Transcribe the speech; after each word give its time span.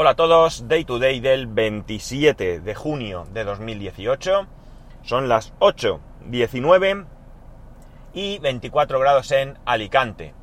Hola 0.00 0.10
a 0.10 0.14
todos, 0.14 0.68
Day 0.68 0.84
to 0.84 1.00
Day 1.00 1.18
del 1.18 1.48
27 1.48 2.60
de 2.60 2.74
junio 2.76 3.26
de 3.32 3.42
2018. 3.42 4.46
Son 5.02 5.28
las 5.28 5.52
8.19 5.58 7.04
y 8.12 8.38
24 8.38 9.00
grados 9.00 9.32
en 9.32 9.58
Alicante. 9.64 10.34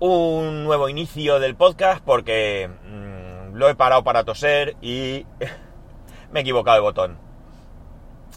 Un 0.00 0.64
nuevo 0.64 0.88
inicio 0.88 1.38
del 1.38 1.54
podcast 1.54 2.02
porque 2.04 2.68
mmm, 2.68 3.54
lo 3.54 3.68
he 3.68 3.76
parado 3.76 4.02
para 4.02 4.24
toser 4.24 4.74
y 4.82 5.24
me 6.32 6.40
he 6.40 6.42
equivocado 6.42 6.78
de 6.78 6.82
botón. 6.82 7.18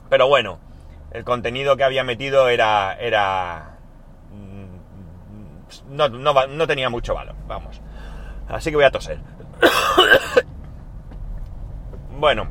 Pero 0.07 0.27
bueno, 0.27 0.59
el 1.09 1.23
contenido 1.23 1.75
que 1.77 1.83
había 1.83 2.03
metido 2.03 2.47
era... 2.49 2.95
era 2.99 3.79
no, 5.89 6.09
no, 6.09 6.45
no 6.45 6.67
tenía 6.67 6.91
mucho 6.91 7.15
valor, 7.15 7.35
vamos. 7.47 7.81
Así 8.47 8.69
que 8.69 8.77
voy 8.77 8.85
a 8.85 8.91
toser. 8.91 9.19
bueno, 12.19 12.47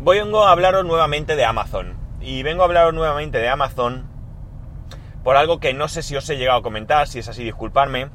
vengo 0.00 0.44
a 0.44 0.52
hablaros 0.52 0.84
nuevamente 0.84 1.36
de 1.36 1.44
Amazon. 1.44 1.96
Y 2.20 2.42
vengo 2.42 2.62
a 2.62 2.66
hablaros 2.66 2.94
nuevamente 2.94 3.38
de 3.38 3.48
Amazon 3.48 4.08
por 5.22 5.36
algo 5.36 5.60
que 5.60 5.74
no 5.74 5.88
sé 5.88 6.02
si 6.02 6.16
os 6.16 6.28
he 6.30 6.36
llegado 6.36 6.58
a 6.58 6.62
comentar, 6.62 7.06
si 7.06 7.20
es 7.20 7.28
así, 7.28 7.44
disculparme. 7.44 8.08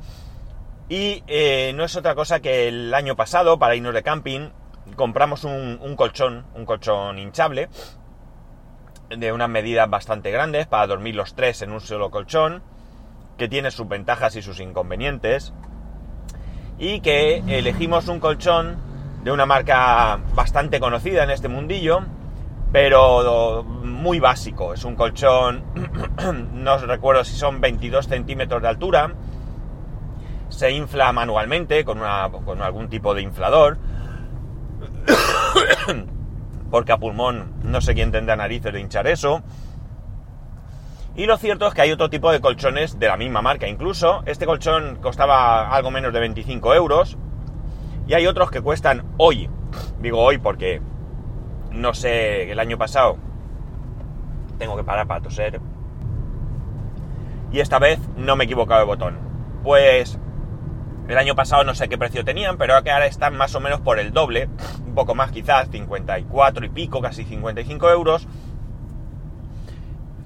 Y 0.90 1.24
eh, 1.28 1.72
no 1.76 1.84
es 1.84 1.96
otra 1.96 2.16
cosa 2.16 2.42
que 2.42 2.68
el 2.68 2.94
año 2.94 3.16
pasado, 3.16 3.60
para 3.60 3.76
irnos 3.76 3.94
de 3.94 4.04
camping, 4.04 4.50
compramos 4.96 5.44
un, 5.44 5.80
un 5.82 5.96
colchón, 5.96 6.46
un 6.56 6.66
colchón 6.66 7.20
hinchable, 7.20 7.70
de 9.10 9.32
unas 9.32 9.50
medidas 9.50 9.90
bastante 9.90 10.32
grandes, 10.32 10.68
para 10.68 10.88
dormir 10.88 11.16
los 11.16 11.36
tres 11.36 11.62
en 11.62 11.72
un 11.72 11.80
solo 11.80 12.12
colchón, 12.12 12.64
que 13.38 13.48
tiene 13.48 13.72
sus 13.72 13.88
ventajas 13.88 14.36
y 14.36 14.42
sus 14.42 14.60
inconvenientes 14.60 15.54
y 16.84 17.00
que 17.00 17.38
elegimos 17.48 18.10
un 18.10 18.20
colchón 18.20 18.76
de 19.24 19.32
una 19.32 19.46
marca 19.46 20.20
bastante 20.36 20.82
conocida 20.82 21.24
en 21.24 21.30
este 21.30 21.48
mundillo, 21.48 22.02
pero 22.74 23.64
muy 23.64 24.20
básico. 24.20 24.74
Es 24.74 24.84
un 24.84 24.98
colchón, 24.98 25.64
no 26.54 26.78
recuerdo 26.80 27.24
si 27.24 27.38
son 27.38 27.62
22 27.62 28.06
centímetros 28.06 28.62
de 28.62 28.68
altura, 28.68 29.14
se 30.50 30.72
infla 30.72 31.14
manualmente 31.14 31.86
con, 31.86 32.00
una, 32.00 32.30
con 32.30 32.62
algún 32.62 32.90
tipo 32.90 33.14
de 33.14 33.22
inflador, 33.22 33.78
porque 36.70 36.92
a 36.92 36.98
pulmón 36.98 37.62
no 37.64 37.80
sé 37.80 37.94
quién 37.94 38.12
tendrá 38.12 38.36
narices 38.36 38.74
de 38.74 38.82
hinchar 38.82 39.08
eso. 39.08 39.42
Y 41.16 41.28
lo 41.28 41.38
cierto 41.38 41.68
es 41.68 41.76
que 41.76 41.82
hay 41.82 41.92
otro 41.92 42.10
tipo 42.10 42.32
de 42.32 42.42
colchones 42.42 42.98
de 42.98 43.08
la 43.08 43.18
misma 43.18 43.44
marca. 43.44 43.68
Incluso 43.68 44.24
este 44.26 44.48
colchón 44.48 44.98
costaba 45.00 45.70
algo 45.70 45.92
menos 45.92 46.12
de 46.12 46.20
25 46.20 46.74
euros. 46.74 47.18
Y 48.08 48.16
hay 48.16 48.26
otros 48.26 48.50
que 48.50 48.62
cuestan 48.62 49.06
hoy. 49.18 49.48
Digo 50.00 50.20
hoy 50.20 50.40
porque 50.40 50.82
no 51.72 51.94
sé, 51.94 52.52
el 52.52 52.60
año 52.60 52.78
pasado 52.78 53.18
tengo 54.58 54.76
que 54.76 54.84
parar 54.84 55.06
para 55.06 55.22
toser. 55.22 55.62
Y 57.52 57.60
esta 57.60 57.78
vez 57.78 58.00
no 58.18 58.36
me 58.36 58.44
he 58.44 58.46
equivocado 58.46 58.80
de 58.80 58.88
botón. 58.88 59.18
Pues 59.64 60.18
el 61.08 61.18
año 61.20 61.36
pasado 61.36 61.64
no 61.64 61.76
sé 61.76 61.90
qué 61.90 61.98
precio 62.00 62.26
tenían, 62.26 62.58
pero 62.58 62.74
ahora 62.74 63.06
están 63.06 63.36
más 63.38 63.54
o 63.54 63.60
menos 63.60 63.82
por 63.82 64.00
el 64.00 64.14
doble. 64.14 64.50
Un 64.84 64.96
poco 64.96 65.14
más 65.14 65.32
quizás, 65.32 65.70
54 65.70 66.66
y 66.66 66.70
pico, 66.70 67.02
casi 67.02 67.24
55 67.24 67.90
euros 67.92 68.28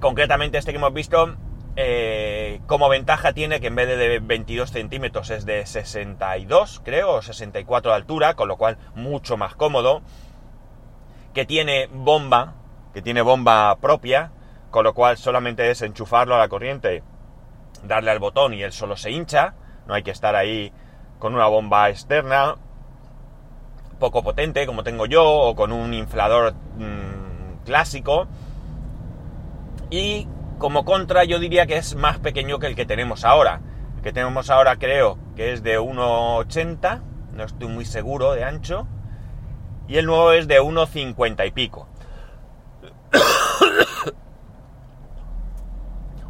concretamente 0.00 0.58
este 0.58 0.72
que 0.72 0.78
hemos 0.78 0.92
visto, 0.92 1.36
eh, 1.76 2.60
como 2.66 2.88
ventaja 2.88 3.32
tiene 3.32 3.60
que 3.60 3.68
en 3.68 3.76
vez 3.76 3.88
de 3.88 4.18
22 4.18 4.70
centímetros 4.70 5.30
es 5.30 5.46
de 5.46 5.64
62, 5.64 6.82
creo, 6.84 7.14
o 7.14 7.22
64 7.22 7.90
de 7.90 7.96
altura, 7.96 8.34
con 8.34 8.48
lo 8.48 8.56
cual 8.56 8.78
mucho 8.94 9.36
más 9.36 9.54
cómodo. 9.54 10.02
Que 11.34 11.44
tiene 11.44 11.88
bomba, 11.92 12.54
que 12.92 13.02
tiene 13.02 13.22
bomba 13.22 13.76
propia, 13.76 14.32
con 14.70 14.84
lo 14.84 14.94
cual 14.94 15.16
solamente 15.16 15.70
es 15.70 15.82
enchufarlo 15.82 16.34
a 16.34 16.38
la 16.38 16.48
corriente, 16.48 17.02
darle 17.84 18.10
al 18.10 18.18
botón 18.18 18.54
y 18.54 18.62
él 18.62 18.72
solo 18.72 18.96
se 18.96 19.10
hincha. 19.10 19.54
No 19.86 19.94
hay 19.94 20.02
que 20.02 20.10
estar 20.10 20.34
ahí 20.34 20.72
con 21.18 21.34
una 21.34 21.46
bomba 21.46 21.88
externa 21.90 22.56
poco 23.98 24.22
potente 24.22 24.64
como 24.66 24.84
tengo 24.84 25.06
yo 25.06 25.24
o 25.24 25.56
con 25.56 25.72
un 25.72 25.92
inflador 25.92 26.54
mmm, 26.54 27.64
clásico 27.64 28.28
y 29.90 30.28
como 30.58 30.84
contra 30.84 31.24
yo 31.24 31.38
diría 31.38 31.66
que 31.66 31.76
es 31.76 31.94
más 31.94 32.18
pequeño 32.18 32.58
que 32.58 32.66
el 32.66 32.74
que 32.76 32.84
tenemos 32.86 33.24
ahora. 33.24 33.60
El 33.96 34.02
que 34.02 34.12
tenemos 34.12 34.50
ahora 34.50 34.76
creo 34.76 35.18
que 35.36 35.52
es 35.52 35.62
de 35.62 35.78
1,80, 35.78 37.02
no 37.32 37.44
estoy 37.44 37.68
muy 37.68 37.84
seguro 37.84 38.32
de 38.32 38.44
ancho. 38.44 38.86
Y 39.86 39.96
el 39.98 40.06
nuevo 40.06 40.32
es 40.32 40.48
de 40.48 40.60
1,50 40.60 41.46
y 41.46 41.50
pico. 41.52 41.88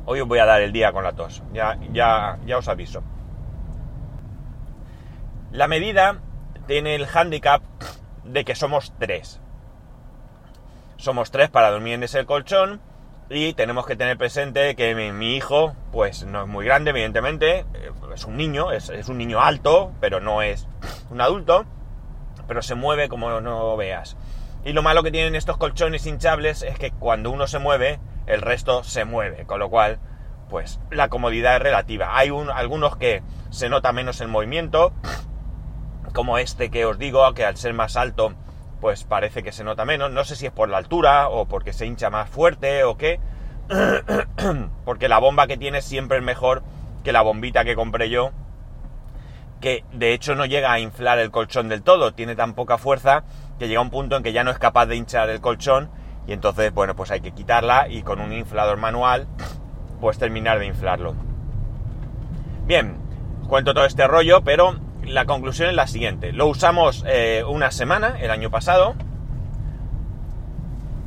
Hoy 0.04 0.20
os 0.20 0.28
voy 0.28 0.38
a 0.38 0.46
dar 0.46 0.62
el 0.62 0.72
día 0.72 0.92
con 0.92 1.04
la 1.04 1.12
tos, 1.12 1.42
ya, 1.52 1.78
ya, 1.92 2.38
ya 2.46 2.58
os 2.58 2.68
aviso. 2.68 3.02
La 5.50 5.66
medida 5.66 6.20
tiene 6.66 6.94
el 6.94 7.06
handicap 7.12 7.62
de 8.24 8.44
que 8.44 8.54
somos 8.54 8.92
tres. 8.98 9.40
Somos 10.96 11.30
tres 11.30 11.50
para 11.50 11.70
dormir 11.70 11.94
en 11.94 12.02
ese 12.04 12.26
colchón 12.26 12.80
y 13.30 13.52
tenemos 13.52 13.86
que 13.86 13.96
tener 13.96 14.16
presente 14.16 14.74
que 14.74 14.94
mi, 15.12 15.36
hijo, 15.36 15.74
pues 15.92 16.24
no 16.24 16.42
es 16.42 16.48
muy 16.48 16.64
grande, 16.64 16.90
evidentemente, 16.90 17.66
eh, 17.74 17.90
es 18.14 18.24
un 18.24 18.36
niño, 18.36 18.72
es, 18.72 18.88
un 19.08 19.18
niño 19.18 19.40
alto, 19.40 19.92
pero 20.00 20.20
no 20.20 20.40
es 20.40 20.66
un 21.10 21.20
adulto, 21.20 21.66
pero 22.46 22.62
se 22.62 22.74
mueve 22.74 23.08
como 23.08 23.40
no 23.40 23.76
veas. 23.76 24.16
Y 24.64 24.72
lo 24.72 24.82
malo 24.82 25.02
que 25.02 25.10
tienen 25.10 25.34
estos 25.34 25.58
colchones 25.58 26.06
hinchables 26.06 26.62
es 26.62 26.78
que 26.78 26.90
cuando 26.90 27.30
uno 27.30 27.46
se 27.46 27.58
mueve, 27.58 28.00
el 28.26 28.40
resto 28.40 28.82
se 28.82 29.04
mueve, 29.04 29.44
con 29.44 29.60
lo 29.60 29.68
cual, 29.68 29.98
pues 30.48 30.80
la 30.90 31.08
comodidad 31.08 31.56
es 31.56 31.62
relativa. 31.62 32.16
Hay 32.16 32.30
algunos 32.54 32.96
que 32.96 33.22
se 33.50 33.68
nota 33.68 33.92
menos 33.92 34.20
el 34.22 34.28
movimiento, 34.28 34.92
como 36.14 36.38
este 36.38 36.70
que 36.70 36.86
os 36.86 36.98
digo, 36.98 37.34
que 37.34 37.44
al 37.44 37.58
ser 37.58 37.74
más 37.74 37.96
alto, 37.96 38.34
pues 38.80 39.04
parece 39.04 39.42
que 39.42 39.52
se 39.52 39.64
nota 39.64 39.84
menos. 39.84 40.10
No 40.10 40.24
sé 40.24 40.36
si 40.36 40.46
es 40.46 40.52
por 40.52 40.68
la 40.68 40.78
altura 40.78 41.28
o 41.28 41.46
porque 41.46 41.72
se 41.72 41.86
hincha 41.86 42.10
más 42.10 42.28
fuerte 42.28 42.84
o 42.84 42.96
qué. 42.96 43.20
porque 44.84 45.08
la 45.08 45.18
bomba 45.18 45.46
que 45.46 45.56
tiene 45.56 45.82
siempre 45.82 46.18
es 46.18 46.24
mejor 46.24 46.62
que 47.04 47.12
la 47.12 47.22
bombita 47.22 47.64
que 47.64 47.74
compré 47.74 48.10
yo. 48.10 48.30
Que 49.60 49.84
de 49.92 50.12
hecho 50.12 50.34
no 50.34 50.46
llega 50.46 50.72
a 50.72 50.78
inflar 50.78 51.18
el 51.18 51.30
colchón 51.30 51.68
del 51.68 51.82
todo. 51.82 52.14
Tiene 52.14 52.36
tan 52.36 52.54
poca 52.54 52.78
fuerza 52.78 53.24
que 53.58 53.66
llega 53.66 53.80
a 53.80 53.82
un 53.82 53.90
punto 53.90 54.16
en 54.16 54.22
que 54.22 54.32
ya 54.32 54.44
no 54.44 54.50
es 54.50 54.58
capaz 54.58 54.86
de 54.86 54.96
hinchar 54.96 55.30
el 55.30 55.40
colchón. 55.40 55.90
Y 56.26 56.32
entonces, 56.32 56.72
bueno, 56.72 56.94
pues 56.94 57.10
hay 57.10 57.20
que 57.20 57.32
quitarla 57.32 57.88
y 57.88 58.02
con 58.02 58.20
un 58.20 58.32
inflador 58.32 58.76
manual, 58.76 59.26
pues 60.00 60.18
terminar 60.18 60.58
de 60.58 60.66
inflarlo. 60.66 61.14
Bien, 62.66 62.98
cuento 63.48 63.72
todo 63.72 63.86
este 63.86 64.06
rollo, 64.06 64.42
pero 64.42 64.78
la 65.08 65.24
conclusión 65.24 65.68
es 65.68 65.74
la 65.74 65.86
siguiente. 65.86 66.32
Lo 66.32 66.46
usamos 66.46 67.04
eh, 67.06 67.42
una 67.46 67.70
semana, 67.70 68.16
el 68.20 68.30
año 68.30 68.50
pasado. 68.50 68.94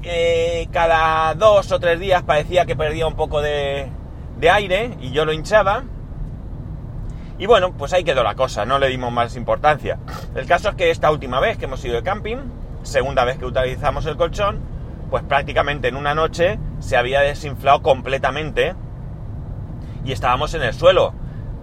Eh, 0.03 0.67
cada 0.71 1.33
dos 1.35 1.71
o 1.71 1.79
tres 1.79 1.99
días 1.99 2.23
parecía 2.23 2.65
que 2.65 2.75
perdía 2.75 3.05
un 3.07 3.15
poco 3.15 3.41
de, 3.41 3.87
de 4.39 4.49
aire 4.49 4.97
y 4.99 5.11
yo 5.11 5.25
lo 5.25 5.33
hinchaba. 5.33 5.83
Y 7.37 7.45
bueno, 7.47 7.73
pues 7.73 7.93
ahí 7.93 8.03
quedó 8.03 8.23
la 8.23 8.35
cosa, 8.35 8.65
no 8.65 8.77
le 8.77 8.87
dimos 8.87 9.11
más 9.11 9.35
importancia. 9.35 9.97
El 10.35 10.45
caso 10.45 10.69
es 10.69 10.75
que 10.75 10.91
esta 10.91 11.09
última 11.11 11.39
vez 11.39 11.57
que 11.57 11.65
hemos 11.65 11.83
ido 11.83 11.95
de 11.95 12.03
camping, 12.03 12.37
segunda 12.83 13.25
vez 13.25 13.37
que 13.37 13.45
utilizamos 13.45 14.05
el 14.05 14.17
colchón, 14.17 14.59
pues 15.09 15.23
prácticamente 15.23 15.87
en 15.87 15.95
una 15.95 16.13
noche 16.13 16.59
se 16.79 16.97
había 16.97 17.21
desinflado 17.21 17.81
completamente 17.81 18.75
y 20.05 20.11
estábamos 20.11 20.53
en 20.53 20.63
el 20.63 20.73
suelo. 20.73 21.13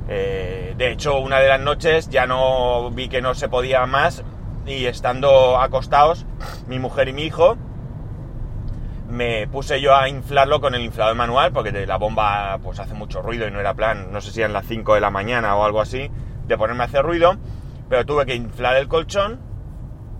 Eh, 0.09 0.75
de 0.77 0.93
hecho, 0.93 1.19
una 1.19 1.39
de 1.39 1.49
las 1.49 1.61
noches 1.61 2.09
ya 2.09 2.27
no 2.27 2.91
vi 2.91 3.09
que 3.09 3.21
no 3.21 3.35
se 3.35 3.49
podía 3.49 3.85
más 3.87 4.25
y 4.67 4.87
estando 4.87 5.59
acostados, 5.59 6.27
mi 6.67 6.79
mujer 6.79 7.09
y 7.09 7.13
mi 7.13 7.23
hijo, 7.23 7.57
me 9.09 9.47
puse 9.49 9.81
yo 9.81 9.97
a 9.97 10.09
inflarlo 10.09 10.61
con 10.61 10.75
el 10.75 10.83
inflador 10.83 11.15
manual 11.15 11.53
porque 11.53 11.87
la 11.87 11.97
bomba 11.97 12.59
pues 12.63 12.79
hace 12.79 12.95
mucho 12.95 13.23
ruido 13.23 13.47
y 13.47 13.51
no 13.51 13.61
era 13.61 13.75
plan, 13.75 14.13
no 14.13 14.21
sé 14.21 14.33
si 14.33 14.41
eran 14.41 14.53
las 14.53 14.67
5 14.67 14.95
de 14.95 15.01
la 15.01 15.11
mañana 15.11 15.57
o 15.57 15.65
algo 15.65 15.81
así, 15.81 16.11
de 16.47 16.59
ponerme 16.59 16.83
a 16.83 16.87
hacer 16.87 17.05
ruido, 17.05 17.37
pero 17.89 18.05
tuve 18.05 18.27
que 18.27 18.35
inflar 18.35 18.77
el 18.77 18.89
colchón. 18.89 19.41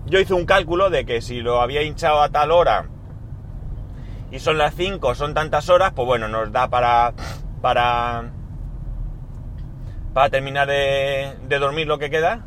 Yo 0.05 0.19
hice 0.19 0.33
un 0.33 0.45
cálculo 0.45 0.89
de 0.89 1.05
que 1.05 1.21
si 1.21 1.41
lo 1.41 1.61
había 1.61 1.83
hinchado 1.83 2.21
a 2.21 2.29
tal 2.29 2.51
hora 2.51 2.87
y 4.31 4.39
son 4.39 4.57
las 4.57 4.73
5, 4.75 5.13
son 5.15 5.33
tantas 5.33 5.69
horas, 5.69 5.93
pues 5.95 6.05
bueno, 6.07 6.27
nos 6.27 6.51
da 6.51 6.67
para 6.69 7.13
para 7.61 8.31
para 10.13 10.29
terminar 10.29 10.67
de, 10.67 11.35
dormir 11.59 11.87
lo 11.87 11.99
que 11.99 12.09
queda. 12.09 12.45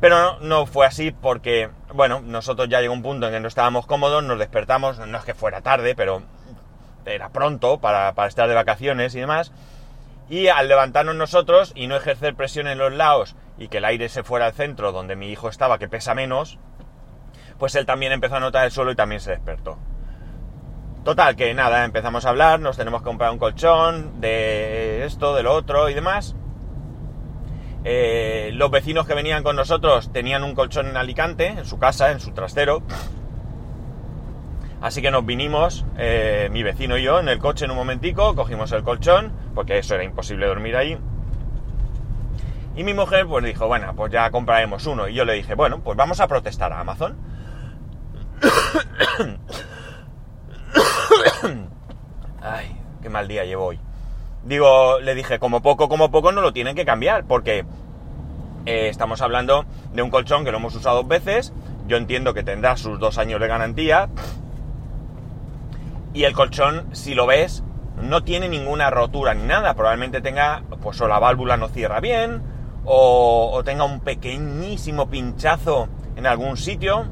Pero 0.00 0.40
no, 0.40 0.66
fue 0.66 0.86
así 0.86 1.12
porque, 1.12 1.70
bueno, 1.94 2.20
nosotros 2.20 2.68
ya 2.68 2.80
llegó 2.80 2.92
un 2.92 3.02
punto 3.02 3.26
en 3.26 3.32
que 3.32 3.40
no 3.40 3.48
estábamos 3.48 3.86
cómodos, 3.86 4.24
nos 4.24 4.38
despertamos, 4.38 4.98
no 4.98 5.18
es 5.18 5.24
que 5.24 5.34
fuera 5.34 5.60
tarde, 5.60 5.94
pero 5.94 6.22
era 7.06 7.28
pronto 7.28 7.78
para, 7.78 8.12
estar 8.26 8.48
de 8.48 8.54
vacaciones 8.54 9.14
y 9.14 9.20
demás. 9.20 9.52
Y 10.28 10.48
al 10.48 10.66
levantarnos 10.66 11.14
nosotros 11.14 11.72
y 11.76 11.86
no 11.86 11.96
ejercer 11.96 12.34
presión 12.34 12.66
en 12.66 12.78
los 12.78 12.92
lados 12.92 13.36
y 13.58 13.68
que 13.68 13.78
el 13.78 13.84
aire 13.84 14.08
se 14.08 14.24
fuera 14.24 14.46
al 14.46 14.54
centro 14.54 14.90
donde 14.90 15.14
mi 15.14 15.30
hijo 15.30 15.48
estaba, 15.48 15.78
que 15.78 15.88
pesa 15.88 16.14
menos, 16.14 16.58
pues 17.58 17.74
él 17.76 17.86
también 17.86 18.12
empezó 18.12 18.36
a 18.36 18.40
notar 18.40 18.64
el 18.64 18.72
suelo 18.72 18.90
y 18.90 18.96
también 18.96 19.20
se 19.20 19.30
despertó. 19.30 19.78
Total, 21.04 21.34
que 21.34 21.52
nada, 21.52 21.84
empezamos 21.84 22.24
a 22.24 22.30
hablar, 22.30 22.60
nos 22.60 22.76
tenemos 22.76 23.02
que 23.02 23.06
comprar 23.06 23.32
un 23.32 23.38
colchón, 23.38 24.20
de 24.20 25.04
esto, 25.04 25.34
de 25.34 25.42
lo 25.42 25.52
otro 25.52 25.88
y 25.88 25.94
demás. 25.94 26.36
Eh, 27.84 28.50
los 28.54 28.70
vecinos 28.70 29.06
que 29.06 29.14
venían 29.14 29.42
con 29.42 29.56
nosotros 29.56 30.12
tenían 30.12 30.44
un 30.44 30.54
colchón 30.54 30.86
en 30.86 30.96
Alicante, 30.96 31.48
en 31.48 31.64
su 31.64 31.78
casa, 31.78 32.12
en 32.12 32.20
su 32.20 32.32
trastero. 32.32 32.82
Así 34.80 35.00
que 35.02 35.10
nos 35.10 35.24
vinimos, 35.24 35.84
eh, 35.96 36.48
mi 36.50 36.62
vecino 36.62 36.96
y 36.98 37.04
yo, 37.04 37.20
en 37.20 37.28
el 37.28 37.38
coche 37.38 37.64
en 37.64 37.70
un 37.70 37.76
momentico, 37.76 38.34
cogimos 38.34 38.72
el 38.72 38.82
colchón, 38.82 39.32
porque 39.54 39.78
eso 39.78 39.94
era 39.94 40.02
imposible 40.04 40.46
dormir 40.46 40.76
ahí. 40.76 40.98
Y 42.74 42.84
mi 42.84 42.94
mujer 42.94 43.26
pues 43.26 43.44
dijo, 43.44 43.66
bueno, 43.68 43.94
pues 43.94 44.10
ya 44.12 44.30
compraremos 44.30 44.86
uno. 44.86 45.06
Y 45.08 45.14
yo 45.14 45.24
le 45.24 45.34
dije, 45.34 45.54
bueno, 45.54 45.80
pues 45.80 45.96
vamos 45.96 46.20
a 46.20 46.26
protestar 46.26 46.72
a 46.72 46.80
Amazon. 46.80 47.16
Ay, 52.40 52.76
qué 53.02 53.08
mal 53.08 53.28
día 53.28 53.44
llevo 53.44 53.66
hoy. 53.66 53.78
Digo, 54.44 54.98
le 55.00 55.14
dije, 55.14 55.38
como 55.38 55.62
poco, 55.62 55.88
como 55.88 56.10
poco 56.10 56.32
no 56.32 56.40
lo 56.40 56.52
tienen 56.52 56.74
que 56.74 56.84
cambiar, 56.84 57.24
porque 57.24 57.64
eh, 58.66 58.88
estamos 58.88 59.22
hablando 59.22 59.64
de 59.92 60.02
un 60.02 60.10
colchón 60.10 60.44
que 60.44 60.50
lo 60.50 60.58
hemos 60.58 60.74
usado 60.74 60.98
dos 60.98 61.08
veces. 61.08 61.52
Yo 61.86 61.96
entiendo 61.96 62.34
que 62.34 62.42
tendrá 62.42 62.76
sus 62.76 62.98
dos 62.98 63.18
años 63.18 63.40
de 63.40 63.48
garantía. 63.48 64.08
Y 66.12 66.24
el 66.24 66.32
colchón, 66.34 66.86
si 66.92 67.14
lo 67.14 67.26
ves, 67.26 67.62
no 68.00 68.22
tiene 68.24 68.48
ninguna 68.48 68.90
rotura 68.90 69.34
ni 69.34 69.44
nada. 69.44 69.74
Probablemente 69.74 70.20
tenga, 70.20 70.62
pues 70.82 71.00
o 71.00 71.08
la 71.08 71.18
válvula 71.18 71.56
no 71.56 71.68
cierra 71.68 72.00
bien, 72.00 72.42
o, 72.84 73.50
o 73.52 73.64
tenga 73.64 73.84
un 73.84 74.00
pequeñísimo 74.00 75.08
pinchazo 75.08 75.88
en 76.16 76.26
algún 76.26 76.56
sitio. 76.56 77.06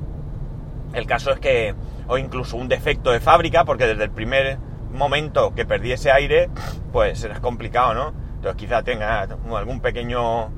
El 0.92 1.06
caso 1.06 1.30
es 1.30 1.38
que, 1.38 1.74
o 2.08 2.18
incluso 2.18 2.56
un 2.56 2.68
defecto 2.68 3.12
de 3.12 3.20
fábrica, 3.20 3.64
porque 3.64 3.86
desde 3.86 4.04
el 4.04 4.10
primer 4.10 4.58
momento 4.92 5.54
que 5.54 5.64
perdiese 5.64 6.10
aire, 6.10 6.50
pues 6.92 7.20
será 7.20 7.40
complicado, 7.40 7.94
¿no? 7.94 8.12
Entonces 8.36 8.56
quizá 8.56 8.82
tenga 8.82 9.22
algún 9.22 9.80
pequeño 9.80 10.50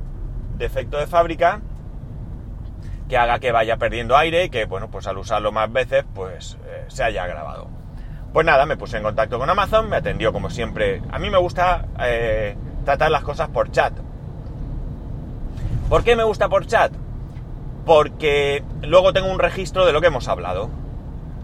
defecto 0.56 0.98
de 0.98 1.06
fábrica 1.06 1.60
que 3.08 3.16
haga 3.18 3.40
que 3.40 3.52
vaya 3.52 3.76
perdiendo 3.76 4.16
aire 4.16 4.44
y 4.44 4.50
que, 4.50 4.64
bueno, 4.64 4.90
pues 4.90 5.06
al 5.06 5.18
usarlo 5.18 5.52
más 5.52 5.70
veces, 5.70 6.04
pues 6.14 6.56
eh, 6.64 6.84
se 6.88 7.04
haya 7.04 7.26
grabado. 7.26 7.68
Pues 8.32 8.46
nada, 8.46 8.64
me 8.64 8.78
puse 8.78 8.96
en 8.96 9.02
contacto 9.02 9.38
con 9.38 9.50
Amazon, 9.50 9.90
me 9.90 9.96
atendió 9.96 10.32
como 10.32 10.48
siempre. 10.48 11.02
A 11.10 11.18
mí 11.18 11.28
me 11.28 11.36
gusta 11.36 11.86
eh, 12.00 12.56
tratar 12.84 13.10
las 13.10 13.22
cosas 13.22 13.50
por 13.50 13.70
chat. 13.70 13.92
¿Por 15.90 16.04
qué 16.04 16.16
me 16.16 16.24
gusta 16.24 16.48
por 16.48 16.66
chat? 16.66 16.92
Porque 17.84 18.64
luego 18.80 19.12
tengo 19.12 19.30
un 19.30 19.38
registro 19.38 19.84
de 19.84 19.92
lo 19.92 20.00
que 20.00 20.06
hemos 20.06 20.28
hablado. 20.28 20.70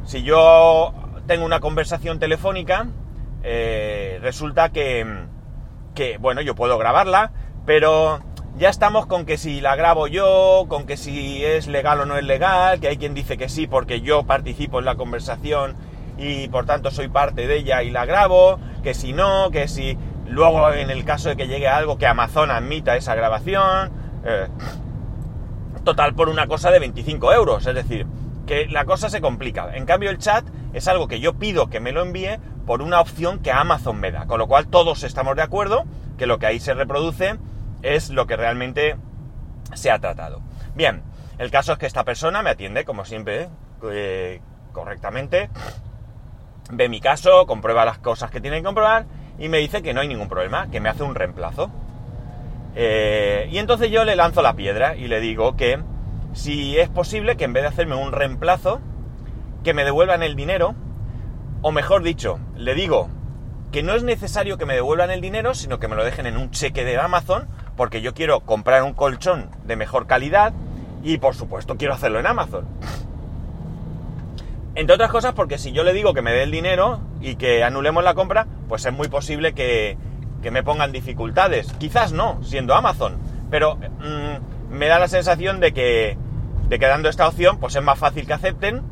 Si 0.06 0.23
yo 0.23 0.94
tengo 1.29 1.45
una 1.45 1.61
conversación 1.61 2.19
telefónica, 2.19 2.89
eh, 3.45 4.19
resulta 4.21 4.71
que, 4.71 5.07
que, 5.95 6.19
bueno, 6.19 6.41
yo 6.41 6.57
puedo 6.57 6.79
grabarla, 6.79 7.31
pero 7.67 8.21
ya 8.57 8.71
estamos 8.71 9.07
con 9.07 9.27
que 9.27 9.37
si 9.37 9.61
la 9.61 9.77
grabo 9.77 10.09
yo, 10.09 10.65
con 10.69 10.87
que 10.87 10.97
si 10.97 11.45
es 11.45 11.69
legal 11.69 12.01
o 12.01 12.07
no 12.07 12.17
es 12.17 12.25
legal, 12.25 12.81
que 12.81 12.89
hay 12.89 12.97
quien 12.97 13.15
dice 13.15 13.37
que 13.37 13.49
sí 13.49 13.67
porque 13.67 14.01
yo 14.01 14.25
participo 14.25 14.81
en 14.81 14.87
la 14.87 14.97
conversación 14.97 15.77
y 16.17 16.49
por 16.49 16.65
tanto 16.65 16.91
soy 16.91 17.09
parte 17.09 17.47
de 17.47 17.59
ella 17.59 17.83
y 17.83 17.91
la 17.91 18.07
grabo, 18.07 18.59
que 18.83 18.95
si 18.95 19.13
no, 19.13 19.51
que 19.51 19.69
si 19.69 19.99
luego 20.27 20.73
en 20.73 20.91
el 20.91 21.05
caso 21.05 21.29
de 21.29 21.37
que 21.37 21.47
llegue 21.47 21.69
algo 21.69 21.99
que 21.99 22.07
Amazon 22.07 22.51
admita 22.51 22.97
esa 22.97 23.15
grabación, 23.15 23.93
eh, 24.25 24.49
total 25.85 26.15
por 26.15 26.29
una 26.31 26.47
cosa 26.47 26.71
de 26.71 26.81
25 26.81 27.33
euros, 27.35 27.67
es 27.67 27.75
decir, 27.75 28.07
que 28.49 28.67
la 28.67 28.87
cosa 28.87 29.11
se 29.11 29.21
complica. 29.21 29.77
En 29.77 29.85
cambio 29.85 30.11
el 30.11 30.19
chat 30.19 30.45
es 30.73 30.89
algo 30.89 31.06
que 31.06 31.21
yo 31.21 31.35
pido 31.35 31.69
que 31.69 31.81
me 31.81 31.93
lo 31.93 32.03
envíe 32.03 32.39
por 32.67 32.83
una 32.83 33.00
opción 33.00 33.41
que 33.41 33.53
Amazon 33.53 34.00
me 34.00 34.11
da, 34.11 34.27
con 34.27 34.39
lo 34.39 34.49
cual 34.49 34.67
todos 34.67 35.05
estamos 35.05 35.37
de 35.37 35.43
acuerdo 35.43 35.85
que 36.17 36.27
lo 36.27 36.39
que 36.39 36.47
ahí 36.47 36.59
se 36.59 36.75
reproduce 36.75 37.37
es 37.83 38.11
lo 38.11 38.27
que 38.27 38.37
realmente 38.37 38.97
se 39.75 39.91
ha 39.91 39.99
tratado. 39.99 40.41
Bien, 40.75 41.03
el 41.37 41.50
caso 41.50 41.73
es 41.73 41.79
que 41.79 41.87
esta 41.87 42.05
persona 42.05 42.43
me 42.43 42.50
atiende, 42.50 42.85
como 42.85 43.05
siempre, 43.05 43.50
eh, 43.91 44.41
correctamente, 44.73 45.51
ve 46.73 46.89
mi 46.89 47.01
caso, 47.01 47.47
comprueba 47.47 47.85
las 47.85 47.99
cosas 47.99 48.31
que 48.31 48.41
tiene 48.41 48.56
que 48.56 48.65
comprobar 48.65 49.05
y 49.39 49.49
me 49.49 49.59
dice 49.59 49.83
que 49.83 49.93
no 49.93 50.01
hay 50.01 50.09
ningún 50.09 50.29
problema, 50.29 50.71
que 50.71 50.81
me 50.81 50.89
hace 50.89 51.03
un 51.03 51.15
reemplazo. 51.15 51.71
Eh, 52.75 53.49
y 53.51 53.59
entonces 53.59 53.91
yo 53.91 54.05
le 54.05 54.17
lanzo 54.17 54.41
la 54.41 54.55
piedra 54.55 54.97
y 54.97 55.06
le 55.06 55.21
digo 55.21 55.55
que 55.56 55.79
si 56.38 56.79
es 56.79 56.88
posible 56.88 57.37
que 57.37 57.44
en 57.44 57.52
vez 57.52 57.64
de 57.64 57.69
hacerme 57.69 57.96
un 57.96 58.12
reemplazo, 58.12 58.81
que 59.64 59.75
me 59.75 59.85
devuelvan 59.85 60.23
el 60.23 60.37
dinero, 60.37 60.76
o 61.62 61.73
mejor 61.73 62.05
dicho, 62.05 62.38
le 62.56 62.76
digo 62.76 63.08
que 63.73 63.82
no 63.82 63.93
es 63.94 64.05
necesario 64.05 64.56
que 64.56 64.64
me 64.64 64.75
devuelvan 64.75 65.11
el 65.11 65.20
dinero, 65.20 65.52
sino 65.55 65.81
que 65.81 65.88
me 65.88 65.96
lo 65.96 66.05
dejen 66.05 66.26
en 66.26 66.37
un 66.37 66.52
cheque 66.52 66.85
de 66.85 66.96
Amazon, 66.96 67.49
porque 67.76 68.02
yo 68.02 68.14
quiero 68.14 68.40
comprar 68.40 68.85
un 68.85 68.93
colchón 68.93 69.50
de 69.64 69.75
mejor 69.75 70.06
calidad 70.06 70.52
y 71.02 71.19
por 71.19 71.35
supuesto 71.35 71.76
quiero 71.76 71.94
hacerlo 71.94 72.20
en 72.20 72.29
Amazon. 72.29 72.69
Entre 74.76 74.94
otras 74.94 75.11
cosas 75.11 75.32
porque 75.32 75.58
si 75.58 75.73
yo 75.73 75.82
le 75.82 75.93
digo 75.93 76.14
que 76.14 76.23
me 76.23 76.31
dé 76.31 76.44
el 76.44 76.52
dinero 76.52 77.00
y 77.20 77.34
que 77.34 77.64
anulemos 77.64 78.05
la 78.05 78.14
compra, 78.14 78.46
pues 78.69 78.87
es 78.87 78.93
muy 78.93 79.08
posible 79.08 79.55
que, 79.55 79.99
que 80.41 80.52
me 80.52 80.62
pongan 80.62 80.93
dificultades. 80.93 81.73
Quizás 81.81 82.12
no, 82.12 82.41
siendo 82.44 82.76
Amazon, 82.76 83.19
pero 83.50 83.75
mmm, 83.75 84.70
me 84.70 84.87
da 84.87 85.00
la 85.00 85.08
sensación 85.08 85.58
de 85.58 85.73
que, 85.73 86.17
de 86.69 86.79
que 86.79 86.87
dando 86.87 87.09
esta 87.09 87.26
opción, 87.26 87.59
pues 87.59 87.75
es 87.76 87.82
más 87.82 87.99
fácil 87.99 88.26
que 88.26 88.35
acepten. 88.35 88.82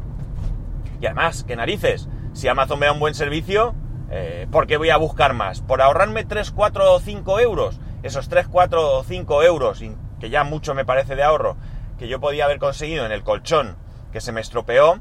Y 1.01 1.07
además, 1.07 1.45
que 1.45 1.57
narices, 1.57 2.09
si 2.33 2.49
Amazon 2.49 2.79
me 2.79 2.87
da 2.87 2.93
un 2.93 3.01
buen 3.01 3.15
servicio, 3.15 3.75
eh, 4.11 4.47
¿por 4.51 4.67
qué 4.67 4.77
voy 4.77 4.91
a 4.91 4.97
buscar 4.97 5.35
más? 5.35 5.61
¿Por 5.61 5.83
ahorrarme 5.83 6.25
3, 6.25 6.51
4 6.53 6.93
o 6.93 7.01
5 7.01 7.41
euros? 7.41 7.81
Esos 8.03 8.29
3, 8.29 8.47
4 8.49 8.99
o 8.99 9.05
5 9.05 9.43
euros, 9.43 9.83
que 10.21 10.31
ya 10.31 10.45
mucho 10.45 10.75
me 10.75 10.85
parece 10.85 11.17
de 11.17 11.23
ahorro, 11.23 11.57
que 11.99 12.09
yo 12.09 12.21
podía 12.21 12.45
haber 12.45 12.59
conseguido 12.59 13.05
en 13.05 13.13
el 13.13 13.23
colchón 13.23 13.77
que 14.13 14.21
se 14.21 14.33
me 14.33 14.41
estropeó, 14.41 15.01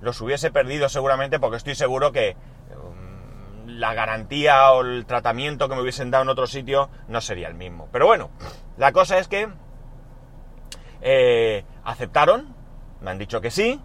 los 0.00 0.20
hubiese 0.20 0.50
perdido 0.50 0.88
seguramente 0.88 1.40
porque 1.40 1.56
estoy 1.56 1.74
seguro 1.74 2.12
que 2.12 2.36
um, 2.70 3.66
la 3.66 3.94
garantía 3.94 4.70
o 4.72 4.82
el 4.82 5.06
tratamiento 5.06 5.68
que 5.68 5.74
me 5.74 5.82
hubiesen 5.82 6.10
dado 6.10 6.22
en 6.22 6.28
otro 6.28 6.46
sitio 6.46 6.90
no 7.08 7.20
sería 7.20 7.48
el 7.48 7.54
mismo. 7.54 7.88
Pero 7.90 8.06
bueno, 8.06 8.30
la 8.76 8.92
cosa 8.92 9.18
es 9.18 9.28
que 9.28 9.48
eh, 11.04 11.64
aceptaron, 11.84 12.54
me 13.02 13.10
han 13.10 13.18
dicho 13.18 13.42
que 13.42 13.50
sí, 13.50 13.78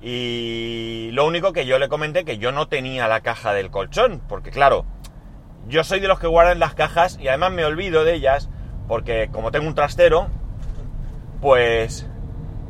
y 0.00 1.10
lo 1.12 1.26
único 1.26 1.52
que 1.52 1.66
yo 1.66 1.78
le 1.78 1.88
comenté 1.88 2.24
que 2.24 2.38
yo 2.38 2.52
no 2.52 2.68
tenía 2.68 3.08
la 3.08 3.20
caja 3.20 3.52
del 3.52 3.70
colchón, 3.70 4.22
porque 4.28 4.50
claro, 4.50 4.86
yo 5.66 5.82
soy 5.82 5.98
de 5.98 6.06
los 6.06 6.20
que 6.20 6.28
guardan 6.28 6.60
las 6.60 6.74
cajas 6.74 7.18
y 7.20 7.26
además 7.26 7.52
me 7.52 7.64
olvido 7.64 8.04
de 8.04 8.14
ellas, 8.14 8.48
porque 8.86 9.28
como 9.32 9.50
tengo 9.50 9.66
un 9.66 9.74
trastero, 9.74 10.28
pues 11.40 12.08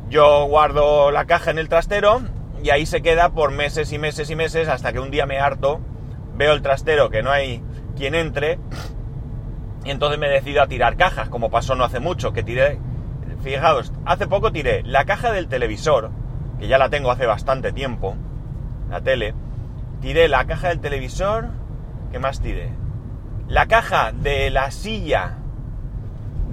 yo 0.09 0.45
guardo 0.45 1.11
la 1.11 1.25
caja 1.25 1.51
en 1.51 1.59
el 1.59 1.69
trastero 1.69 2.21
y 2.63 2.71
ahí 2.71 2.87
se 2.87 3.03
queda 3.03 3.29
por 3.29 3.51
meses 3.51 3.93
y 3.93 3.99
meses 3.99 4.29
y 4.31 4.35
meses 4.35 4.67
hasta 4.67 4.91
que 4.91 4.99
un 4.99 5.11
día 5.11 5.27
me 5.27 5.39
harto, 5.39 5.81
veo 6.35 6.53
el 6.53 6.63
trastero 6.63 7.11
que 7.11 7.21
no 7.21 7.31
hay 7.31 7.63
quien 7.95 8.15
entre 8.15 8.57
y 9.85 9.91
entonces 9.91 10.19
me 10.19 10.29
decido 10.29 10.63
a 10.63 10.67
tirar 10.67 10.97
cajas, 10.97 11.29
como 11.29 11.51
pasó 11.51 11.75
no 11.75 11.83
hace 11.83 11.99
mucho, 11.99 12.33
que 12.33 12.41
tiré, 12.41 12.79
fijaos, 13.43 13.93
hace 14.05 14.27
poco 14.27 14.51
tiré 14.51 14.81
la 14.83 15.05
caja 15.05 15.31
del 15.31 15.47
televisor, 15.47 16.11
que 16.59 16.67
ya 16.67 16.77
la 16.77 16.89
tengo 16.89 17.11
hace 17.11 17.25
bastante 17.25 17.71
tiempo, 17.71 18.15
la 18.89 19.01
tele, 19.01 19.35
tiré 20.01 20.27
la 20.27 20.45
caja 20.45 20.69
del 20.69 20.79
televisor, 20.79 21.49
¿qué 22.11 22.19
más 22.19 22.41
tiré? 22.41 22.71
La 23.47 23.67
caja 23.67 24.11
de 24.13 24.49
la 24.49 24.71
silla 24.71 25.37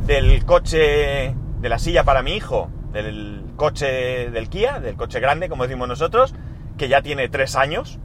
del 0.06 0.44
coche, 0.44 1.35
de 1.61 1.68
la 1.68 1.78
silla 1.78 2.04
para 2.04 2.23
mi 2.23 2.35
hijo, 2.35 2.68
del 2.92 3.44
coche 3.56 4.30
del 4.30 4.49
Kia, 4.49 4.80
del 4.80 4.97
coche 4.97 5.20
grande, 5.20 5.49
como 5.49 5.64
decimos 5.64 5.88
nosotros, 5.88 6.35
que 6.76 6.88
ya 6.88 7.02
tiene 7.02 7.28
tres 7.28 7.56
años, 7.56 7.99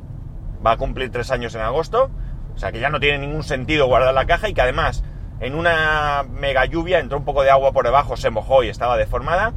va 0.65 0.73
a 0.73 0.77
cumplir 0.77 1.11
tres 1.11 1.31
años 1.31 1.55
en 1.55 1.61
agosto, 1.61 2.11
o 2.53 2.57
sea 2.57 2.71
que 2.71 2.79
ya 2.79 2.89
no 2.89 2.99
tiene 2.99 3.19
ningún 3.19 3.43
sentido 3.43 3.87
guardar 3.87 4.13
la 4.13 4.25
caja 4.25 4.49
y 4.49 4.53
que 4.53 4.61
además 4.61 5.03
en 5.39 5.55
una 5.55 6.23
mega 6.23 6.65
lluvia 6.65 6.99
entró 6.99 7.17
un 7.17 7.25
poco 7.25 7.43
de 7.43 7.49
agua 7.49 7.71
por 7.71 7.85
debajo, 7.85 8.17
se 8.17 8.29
mojó 8.29 8.63
y 8.63 8.69
estaba 8.69 8.97
deformada 8.97 9.53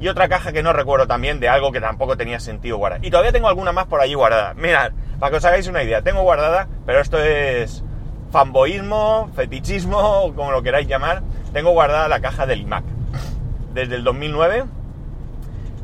y 0.00 0.08
otra 0.08 0.28
caja 0.28 0.52
que 0.52 0.62
no 0.62 0.72
recuerdo 0.72 1.06
también 1.06 1.40
de 1.40 1.48
algo 1.48 1.72
que 1.72 1.80
tampoco 1.80 2.16
tenía 2.16 2.40
sentido 2.40 2.78
guardar. 2.78 3.04
Y 3.04 3.10
todavía 3.10 3.32
tengo 3.32 3.48
alguna 3.48 3.72
más 3.72 3.86
por 3.86 4.00
allí 4.00 4.14
guardada. 4.14 4.54
Mirad, 4.54 4.92
para 5.18 5.30
que 5.30 5.36
os 5.36 5.44
hagáis 5.44 5.68
una 5.68 5.82
idea, 5.82 6.00
tengo 6.00 6.22
guardada, 6.22 6.68
pero 6.86 7.00
esto 7.00 7.18
es 7.18 7.84
fanboísmo, 8.32 9.30
fetichismo, 9.34 10.32
como 10.34 10.52
lo 10.52 10.62
queráis 10.62 10.88
llamar, 10.88 11.22
tengo 11.52 11.70
guardada 11.72 12.08
la 12.08 12.20
caja 12.20 12.46
del 12.46 12.62
iMac. 12.62 12.84
Desde 13.74 13.96
el 13.96 14.04
2009 14.04 14.64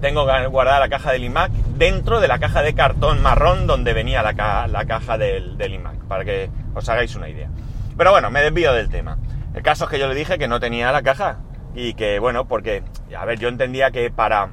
tengo 0.00 0.26
guardada 0.50 0.80
la 0.80 0.88
caja 0.88 1.12
del 1.12 1.24
iMac 1.24 1.50
dentro 1.76 2.20
de 2.20 2.28
la 2.28 2.38
caja 2.38 2.62
de 2.62 2.74
cartón 2.74 3.22
marrón 3.22 3.66
donde 3.66 3.92
venía 3.92 4.22
la, 4.22 4.66
la 4.66 4.84
caja 4.86 5.18
del, 5.18 5.58
del, 5.58 5.74
iMac, 5.74 5.96
para 6.08 6.24
que 6.24 6.48
os 6.74 6.88
hagáis 6.88 7.14
una 7.16 7.28
idea. 7.28 7.50
Pero 7.96 8.10
bueno, 8.10 8.30
me 8.30 8.42
desvío 8.42 8.72
del 8.72 8.88
tema. 8.88 9.18
El 9.54 9.62
caso 9.62 9.84
es 9.84 9.90
que 9.90 9.98
yo 9.98 10.06
le 10.06 10.14
dije 10.14 10.38
que 10.38 10.48
no 10.48 10.60
tenía 10.60 10.92
la 10.92 11.02
caja 11.02 11.38
y 11.74 11.94
que, 11.94 12.18
bueno, 12.18 12.46
porque, 12.46 12.82
a 13.16 13.24
ver, 13.24 13.38
yo 13.38 13.48
entendía 13.48 13.90
que 13.90 14.10
para, 14.10 14.50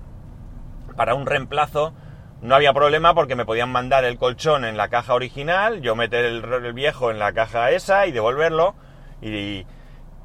para 0.95 1.13
un 1.15 1.25
reemplazo 1.25 1.93
no 2.41 2.55
había 2.55 2.73
problema 2.73 3.13
porque 3.13 3.35
me 3.35 3.45
podían 3.45 3.71
mandar 3.71 4.05
el 4.05 4.17
colchón 4.17 4.65
en 4.65 4.77
la 4.77 4.89
caja 4.89 5.13
original, 5.13 5.81
yo 5.81 5.95
meter 5.95 6.25
el, 6.25 6.73
viejo 6.73 7.11
en 7.11 7.19
la 7.19 7.33
caja 7.33 7.71
esa 7.71 8.05
y 8.07 8.11
devolverlo 8.11 8.75
y, 9.21 9.65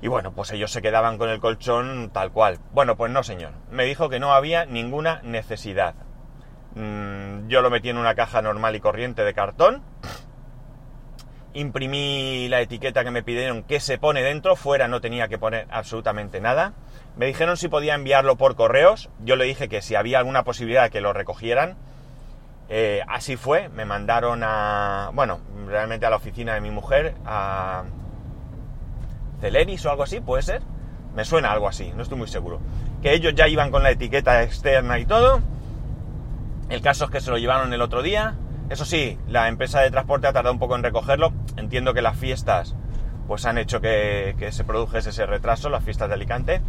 y 0.00 0.08
bueno, 0.08 0.32
pues 0.32 0.52
ellos 0.52 0.70
se 0.70 0.82
quedaban 0.82 1.18
con 1.18 1.28
el 1.28 1.40
colchón 1.40 2.10
tal 2.12 2.30
cual. 2.30 2.58
Bueno, 2.72 2.96
pues 2.96 3.10
no, 3.10 3.22
señor. 3.24 3.52
Me 3.70 3.84
dijo 3.84 4.08
que 4.08 4.20
no 4.20 4.32
había 4.32 4.64
ninguna 4.64 5.20
necesidad. 5.22 5.94
Mm, 6.74 7.48
yo 7.48 7.62
lo 7.62 7.70
metí 7.70 7.88
en 7.88 7.98
una 7.98 8.14
caja 8.14 8.42
normal 8.42 8.76
y 8.76 8.80
corriente 8.80 9.24
de 9.24 9.34
cartón. 9.34 9.82
Imprimí 11.58 12.46
la 12.48 12.60
etiqueta 12.60 13.02
que 13.02 13.10
me 13.10 13.24
pidieron 13.24 13.64
que 13.64 13.80
se 13.80 13.98
pone 13.98 14.22
dentro. 14.22 14.54
Fuera 14.54 14.86
no 14.86 15.00
tenía 15.00 15.26
que 15.26 15.38
poner 15.38 15.66
absolutamente 15.70 16.40
nada. 16.40 16.72
Me 17.16 17.26
dijeron 17.26 17.56
si 17.56 17.66
podía 17.66 17.96
enviarlo 17.96 18.36
por 18.36 18.54
correos. 18.54 19.10
Yo 19.24 19.34
le 19.34 19.44
dije 19.44 19.68
que 19.68 19.82
si 19.82 19.96
había 19.96 20.20
alguna 20.20 20.44
posibilidad 20.44 20.84
de 20.84 20.90
que 20.90 21.00
lo 21.00 21.12
recogieran. 21.12 21.76
Eh, 22.68 23.02
así 23.08 23.36
fue. 23.36 23.70
Me 23.70 23.84
mandaron 23.84 24.42
a... 24.44 25.10
Bueno, 25.14 25.40
realmente 25.66 26.06
a 26.06 26.10
la 26.10 26.16
oficina 26.16 26.54
de 26.54 26.60
mi 26.60 26.70
mujer. 26.70 27.16
A 27.26 27.82
Celeris 29.40 29.84
o 29.84 29.90
algo 29.90 30.04
así, 30.04 30.20
puede 30.20 30.42
ser. 30.42 30.62
Me 31.16 31.24
suena 31.24 31.50
algo 31.50 31.66
así, 31.66 31.92
no 31.96 32.04
estoy 32.04 32.18
muy 32.18 32.28
seguro. 32.28 32.60
Que 33.02 33.14
ellos 33.14 33.34
ya 33.34 33.48
iban 33.48 33.72
con 33.72 33.82
la 33.82 33.90
etiqueta 33.90 34.44
externa 34.44 35.00
y 35.00 35.06
todo. 35.06 35.40
El 36.68 36.82
caso 36.82 37.06
es 37.06 37.10
que 37.10 37.20
se 37.20 37.32
lo 37.32 37.38
llevaron 37.38 37.72
el 37.72 37.82
otro 37.82 38.02
día. 38.02 38.36
Eso 38.70 38.84
sí, 38.84 39.18
la 39.26 39.48
empresa 39.48 39.80
de 39.80 39.90
transporte 39.90 40.26
ha 40.26 40.32
tardado 40.32 40.52
un 40.52 40.58
poco 40.58 40.76
en 40.76 40.82
recogerlo. 40.82 41.32
Entiendo 41.56 41.94
que 41.94 42.02
las 42.02 42.16
fiestas 42.16 42.74
pues 43.26 43.44
han 43.44 43.58
hecho 43.58 43.80
que, 43.80 44.34
se 44.50 44.64
produjese 44.64 45.10
ese 45.10 45.26
retraso, 45.26 45.68
las 45.68 45.84
fiestas 45.84 46.08
de 46.08 46.14
Alicante. 46.14 46.62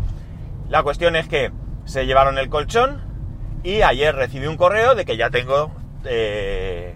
La 0.68 0.84
cuestión 0.84 1.16
es 1.16 1.28
que 1.28 1.52
se 1.86 2.06
llevaron 2.06 2.38
el 2.38 2.50
colchón 2.50 3.02
y 3.64 3.82
ayer 3.82 4.16
recibí 4.16 4.48
un 4.48 4.58
correo 4.58 4.96
de 4.96 5.06
que 5.06 5.18
ya 5.18 5.30
tengo 5.30 5.72
eh, 6.06 6.96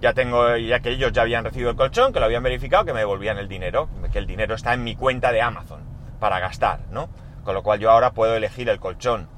ya 0.00 0.12
tengo, 0.12 0.56
ya 0.56 0.80
que 0.80 0.90
ellos 0.90 1.12
ya 1.12 1.22
habían 1.22 1.44
recibido 1.44 1.70
el 1.70 1.76
colchón, 1.76 2.12
que 2.12 2.20
lo 2.20 2.26
habían 2.26 2.42
verificado, 2.42 2.84
que 2.84 2.92
me 2.92 3.00
devolvían 3.00 3.38
el 3.38 3.48
dinero, 3.48 3.88
que 4.12 4.18
el 4.18 4.26
dinero 4.26 4.54
está 4.54 4.74
en 4.74 4.84
mi 4.84 4.94
cuenta 4.94 5.32
de 5.32 5.42
Amazon 5.42 5.80
para 6.20 6.40
gastar, 6.40 6.80
¿no? 6.90 7.08
Con 7.44 7.54
lo 7.54 7.62
cual 7.62 7.80
yo 7.80 7.90
ahora 7.90 8.12
puedo 8.12 8.34
elegir 8.34 8.68
el 8.68 8.78
colchón 8.78 9.28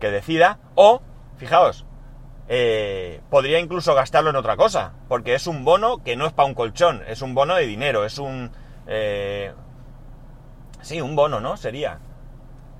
que 0.00 0.10
decida 0.10 0.58
o, 0.74 1.02
fijaos, 1.36 1.85
eh, 2.48 3.20
podría 3.30 3.58
incluso 3.58 3.94
gastarlo 3.94 4.30
en 4.30 4.36
otra 4.36 4.56
cosa, 4.56 4.94
porque 5.08 5.34
es 5.34 5.46
un 5.46 5.64
bono 5.64 6.02
que 6.02 6.16
no 6.16 6.26
es 6.26 6.32
para 6.32 6.48
un 6.48 6.54
colchón, 6.54 7.02
es 7.06 7.22
un 7.22 7.34
bono 7.34 7.54
de 7.54 7.66
dinero, 7.66 8.04
es 8.04 8.18
un... 8.18 8.52
Eh, 8.86 9.52
sí, 10.80 11.00
un 11.00 11.16
bono, 11.16 11.40
¿no? 11.40 11.56
Sería. 11.56 11.98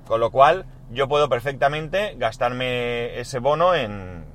Con 0.05 0.19
lo 0.19 0.31
cual 0.31 0.65
yo 0.89 1.07
puedo 1.07 1.27
perfectamente 1.27 2.15
gastarme 2.17 3.19
ese 3.19 3.39
bono 3.39 3.75
en, 3.75 4.25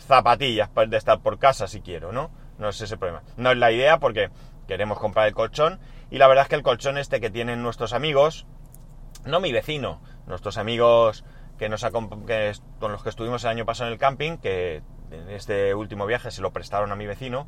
zapatillas 0.00 0.70
de 0.88 0.96
estar 0.96 1.20
por 1.20 1.38
casa 1.38 1.68
si 1.68 1.80
quiero, 1.80 2.12
¿no? 2.12 2.30
No 2.58 2.68
es 2.68 2.80
ese 2.80 2.96
problema. 2.96 3.22
No 3.36 3.52
es 3.52 3.58
la 3.58 3.70
idea 3.70 3.98
porque 3.98 4.30
queremos 4.66 4.98
comprar 4.98 5.28
el 5.28 5.34
colchón 5.34 5.78
y 6.10 6.18
la 6.18 6.26
verdad 6.26 6.42
es 6.42 6.48
que 6.48 6.56
el 6.56 6.62
colchón 6.62 6.98
este 6.98 7.20
que 7.20 7.30
tienen 7.30 7.62
nuestros 7.62 7.92
amigos, 7.92 8.46
no 9.24 9.40
mi 9.40 9.52
vecino, 9.52 10.00
nuestros 10.26 10.58
amigos 10.58 11.24
que 11.60 11.68
nos 11.68 11.86
que, 12.26 12.52
con 12.78 12.90
los 12.90 13.02
que 13.02 13.10
estuvimos 13.10 13.44
el 13.44 13.50
año 13.50 13.66
pasado 13.66 13.88
en 13.88 13.92
el 13.92 13.98
camping, 13.98 14.38
que 14.38 14.80
en 15.10 15.28
este 15.28 15.74
último 15.74 16.06
viaje 16.06 16.30
se 16.30 16.40
lo 16.40 16.52
prestaron 16.54 16.90
a 16.90 16.96
mi 16.96 17.06
vecino, 17.06 17.46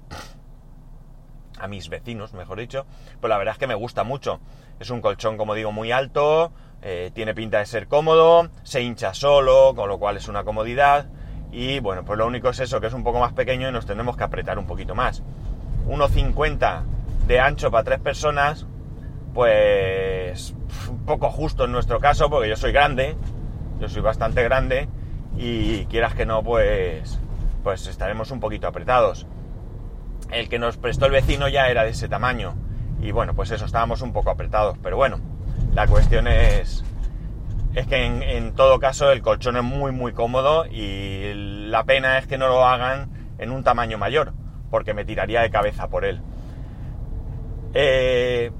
a 1.58 1.66
mis 1.66 1.88
vecinos, 1.88 2.34
mejor 2.34 2.58
dicho, 2.58 2.84
pues 3.22 3.30
la 3.30 3.38
verdad 3.38 3.52
es 3.52 3.58
que 3.58 3.66
me 3.66 3.74
gusta 3.74 4.04
mucho. 4.04 4.38
Es 4.78 4.90
un 4.90 5.00
colchón, 5.00 5.38
como 5.38 5.54
digo, 5.54 5.72
muy 5.72 5.92
alto, 5.92 6.52
eh, 6.82 7.10
tiene 7.14 7.34
pinta 7.34 7.58
de 7.60 7.64
ser 7.64 7.88
cómodo, 7.88 8.50
se 8.64 8.82
hincha 8.82 9.14
solo, 9.14 9.72
con 9.74 9.88
lo 9.88 9.98
cual 9.98 10.18
es 10.18 10.28
una 10.28 10.44
comodidad. 10.44 11.06
Y 11.50 11.80
bueno, 11.80 12.04
pues 12.04 12.18
lo 12.18 12.26
único 12.26 12.50
es 12.50 12.60
eso, 12.60 12.82
que 12.82 12.88
es 12.88 12.92
un 12.92 13.04
poco 13.04 13.18
más 13.18 13.32
pequeño 13.32 13.70
y 13.70 13.72
nos 13.72 13.86
tenemos 13.86 14.18
que 14.18 14.24
apretar 14.24 14.58
un 14.58 14.66
poquito 14.66 14.94
más. 14.94 15.22
1,50 15.88 16.82
de 17.26 17.40
ancho 17.40 17.70
para 17.70 17.84
tres 17.84 18.00
personas, 18.00 18.66
pues 19.32 20.54
un 20.90 21.06
poco 21.06 21.30
justo 21.30 21.64
en 21.64 21.72
nuestro 21.72 21.98
caso, 21.98 22.28
porque 22.28 22.50
yo 22.50 22.56
soy 22.56 22.72
grande, 22.72 23.16
yo 23.82 23.88
soy 23.88 24.00
bastante 24.00 24.44
grande 24.44 24.88
y 25.36 25.86
quieras 25.86 26.14
que 26.14 26.24
no, 26.24 26.44
pues, 26.44 27.18
pues 27.64 27.88
estaremos 27.88 28.30
un 28.30 28.38
poquito 28.38 28.68
apretados. 28.68 29.26
El 30.30 30.48
que 30.48 30.60
nos 30.60 30.76
prestó 30.76 31.06
el 31.06 31.12
vecino 31.12 31.48
ya 31.48 31.68
era 31.68 31.82
de 31.82 31.90
ese 31.90 32.08
tamaño 32.08 32.54
y 33.00 33.10
bueno, 33.10 33.34
pues 33.34 33.50
eso, 33.50 33.64
estábamos 33.64 34.00
un 34.00 34.12
poco 34.12 34.30
apretados, 34.30 34.78
pero 34.80 34.96
bueno, 34.96 35.18
la 35.74 35.88
cuestión 35.88 36.28
es, 36.28 36.84
es 37.74 37.86
que 37.88 38.04
en, 38.04 38.54
todo 38.54 38.78
caso 38.78 39.10
el 39.10 39.20
colchón 39.20 39.56
es 39.56 39.64
muy 39.64 39.90
muy 39.90 40.12
cómodo 40.12 40.64
y 40.66 41.32
la 41.66 41.82
pena 41.82 42.18
es 42.18 42.28
que 42.28 42.38
no 42.38 42.46
lo 42.46 42.64
hagan 42.64 43.34
en 43.38 43.50
un 43.50 43.64
tamaño 43.64 43.98
mayor, 43.98 44.32
porque 44.70 44.94
me 44.94 45.04
tiraría 45.04 45.42
de 45.42 45.50
cabeza 45.50 45.88
por 45.88 46.04
él. 46.04 46.20
Eh, 47.74 48.52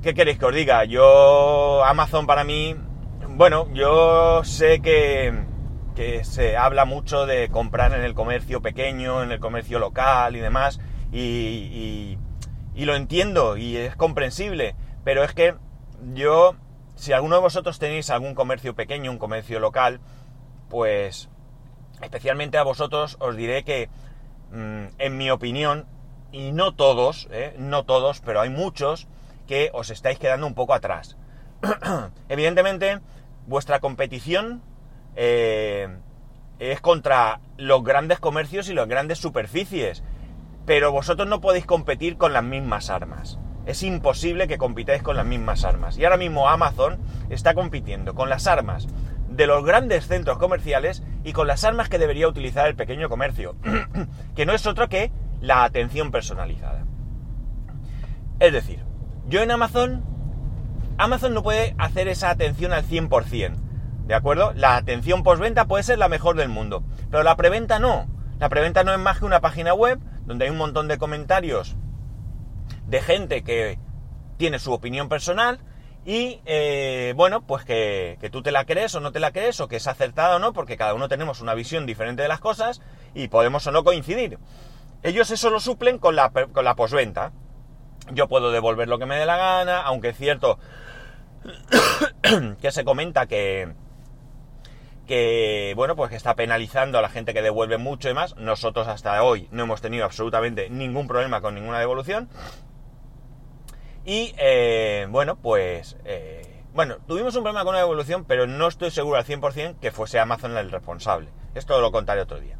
¿Qué 0.00 0.14
queréis 0.14 0.38
que 0.38 0.46
os 0.46 0.54
diga? 0.54 0.84
Yo, 0.86 1.84
Amazon 1.84 2.26
para 2.26 2.44
mí, 2.44 2.74
bueno, 3.40 3.68
yo 3.72 4.44
sé 4.44 4.82
que, 4.82 5.32
que 5.96 6.24
se 6.24 6.58
habla 6.58 6.84
mucho 6.84 7.24
de 7.24 7.48
comprar 7.48 7.94
en 7.94 8.02
el 8.02 8.12
comercio 8.12 8.60
pequeño, 8.60 9.22
en 9.22 9.32
el 9.32 9.40
comercio 9.40 9.78
local 9.78 10.36
y 10.36 10.40
demás, 10.40 10.78
y, 11.10 12.18
lo 12.74 12.94
entiendo 12.94 13.56
y 13.56 13.78
es 13.78 13.96
comprensible, 13.96 14.74
pero 15.04 15.24
es 15.24 15.32
que 15.32 15.54
yo 16.12 16.54
si 16.96 17.14
alguno 17.14 17.36
de 17.36 17.40
vosotros 17.40 17.78
tenéis 17.78 18.10
algún 18.10 18.34
comercio 18.34 18.74
pequeño, 18.74 19.10
un 19.10 19.16
comercio 19.16 19.58
local, 19.58 20.00
pues 20.68 21.30
especialmente 22.02 22.58
a 22.58 22.62
vosotros 22.62 23.16
os 23.20 23.36
diré 23.36 23.64
que, 23.64 23.88
mm, 24.52 24.96
en 24.98 25.16
mi 25.16 25.30
opinión, 25.30 25.86
y 26.30 26.52
no 26.52 26.74
todos, 26.74 27.26
eh, 27.30 27.54
no 27.56 27.86
todos, 27.86 28.20
pero 28.20 28.42
hay 28.42 28.50
muchos 28.50 29.08
que 29.46 29.70
os 29.72 29.88
estáis 29.88 30.18
quedando 30.18 30.46
un 30.46 30.54
poco 30.54 30.74
atrás. 30.74 31.16
Evidentemente, 32.28 33.00
vuestra 33.46 33.80
competición 33.80 34.62
eh, 35.16 35.88
es 36.58 36.80
contra 36.80 37.40
los 37.56 37.82
grandes 37.82 38.20
comercios 38.20 38.68
y 38.68 38.74
las 38.74 38.88
grandes 38.88 39.18
superficies, 39.18 40.02
pero 40.66 40.92
vosotros 40.92 41.28
no 41.28 41.40
podéis 41.40 41.66
competir 41.66 42.16
con 42.16 42.32
las 42.32 42.44
mismas 42.44 42.90
armas. 42.90 43.38
Es 43.66 43.82
imposible 43.82 44.48
que 44.48 44.58
compitáis 44.58 45.02
con 45.02 45.16
las 45.16 45.26
mismas 45.26 45.64
armas. 45.64 45.98
Y 45.98 46.04
ahora 46.04 46.16
mismo 46.16 46.48
Amazon 46.48 46.98
está 47.28 47.54
compitiendo 47.54 48.14
con 48.14 48.28
las 48.28 48.46
armas 48.46 48.88
de 49.28 49.46
los 49.46 49.64
grandes 49.64 50.06
centros 50.06 50.38
comerciales 50.38 51.02
y 51.24 51.32
con 51.32 51.46
las 51.46 51.64
armas 51.64 51.88
que 51.88 51.98
debería 51.98 52.28
utilizar 52.28 52.66
el 52.66 52.74
pequeño 52.74 53.08
comercio, 53.08 53.56
que 54.34 54.46
no 54.46 54.52
es 54.52 54.66
otro 54.66 54.88
que 54.88 55.12
la 55.40 55.64
atención 55.64 56.10
personalizada. 56.10 56.84
Es 58.40 58.52
decir, 58.52 58.84
yo 59.28 59.40
en 59.42 59.50
Amazon, 59.50 60.04
Amazon 61.00 61.32
no 61.32 61.42
puede 61.42 61.74
hacer 61.78 62.08
esa 62.08 62.28
atención 62.28 62.74
al 62.74 62.84
100%, 62.84 63.56
¿de 64.06 64.14
acuerdo? 64.14 64.52
La 64.54 64.76
atención 64.76 65.22
postventa 65.22 65.64
puede 65.64 65.82
ser 65.82 65.98
la 65.98 66.08
mejor 66.08 66.36
del 66.36 66.50
mundo, 66.50 66.84
pero 67.10 67.22
la 67.22 67.36
preventa 67.36 67.78
no. 67.78 68.06
La 68.38 68.50
preventa 68.50 68.84
no 68.84 68.92
es 68.92 68.98
más 68.98 69.18
que 69.18 69.24
una 69.24 69.40
página 69.40 69.72
web 69.72 69.98
donde 70.26 70.44
hay 70.44 70.50
un 70.50 70.58
montón 70.58 70.88
de 70.88 70.98
comentarios 70.98 71.74
de 72.86 73.00
gente 73.00 73.42
que 73.42 73.78
tiene 74.36 74.58
su 74.58 74.72
opinión 74.74 75.08
personal 75.08 75.60
y 76.04 76.42
eh, 76.44 77.14
bueno, 77.16 77.46
pues 77.46 77.64
que, 77.64 78.18
tú 78.30 78.42
te 78.42 78.52
la 78.52 78.66
crees 78.66 78.94
o 78.94 79.00
no 79.00 79.10
te 79.10 79.20
la 79.20 79.32
crees 79.32 79.58
o 79.60 79.68
que 79.68 79.76
es 79.76 79.86
acertada 79.86 80.36
o 80.36 80.38
no, 80.38 80.52
porque 80.52 80.76
cada 80.76 80.92
uno 80.92 81.08
tenemos 81.08 81.40
una 81.40 81.54
visión 81.54 81.86
diferente 81.86 82.20
de 82.20 82.28
las 82.28 82.40
cosas 82.40 82.82
y 83.14 83.28
podemos 83.28 83.66
o 83.66 83.72
no 83.72 83.84
coincidir. 83.84 84.38
Ellos 85.02 85.30
eso 85.30 85.48
lo 85.48 85.60
suplen 85.60 85.98
con 85.98 86.14
la, 86.14 86.30
con 86.30 86.62
la 86.62 86.74
posventa. 86.74 87.32
Yo 88.12 88.28
puedo 88.28 88.50
devolver 88.50 88.86
lo 88.88 88.98
que 88.98 89.06
me 89.06 89.16
dé 89.16 89.24
la 89.24 89.38
gana, 89.38 89.80
aunque 89.80 90.10
es 90.10 90.16
cierto 90.18 90.58
que 92.60 92.72
se 92.72 92.84
comenta 92.84 93.26
que, 93.26 93.72
que, 95.06 95.72
bueno, 95.76 95.96
pues 95.96 96.10
que 96.10 96.16
está 96.16 96.34
penalizando 96.34 96.98
a 96.98 97.02
la 97.02 97.08
gente 97.08 97.34
que 97.34 97.42
devuelve 97.42 97.78
mucho 97.78 98.08
y 98.08 98.14
más. 98.14 98.36
Nosotros 98.36 98.88
hasta 98.88 99.22
hoy 99.22 99.48
no 99.50 99.64
hemos 99.64 99.80
tenido 99.80 100.04
absolutamente 100.04 100.70
ningún 100.70 101.08
problema 101.08 101.40
con 101.40 101.54
ninguna 101.54 101.78
devolución. 101.78 102.28
Y 104.04 104.34
eh, 104.38 105.06
bueno, 105.10 105.36
pues... 105.36 105.96
Eh, 106.04 106.46
bueno, 106.72 106.98
tuvimos 107.08 107.34
un 107.34 107.42
problema 107.42 107.64
con 107.64 107.74
la 107.74 107.80
evolución, 107.80 108.24
pero 108.24 108.46
no 108.46 108.68
estoy 108.68 108.92
seguro 108.92 109.16
al 109.16 109.24
100% 109.24 109.80
que 109.80 109.90
fuese 109.90 110.20
Amazon 110.20 110.56
el 110.56 110.70
responsable. 110.70 111.28
Esto 111.56 111.80
lo 111.80 111.90
contaré 111.90 112.20
otro 112.20 112.38
día. 112.38 112.56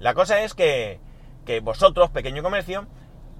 La 0.00 0.14
cosa 0.14 0.40
es 0.40 0.54
que, 0.54 0.98
que 1.44 1.60
vosotros, 1.60 2.10
pequeño 2.10 2.42
comercio, 2.42 2.88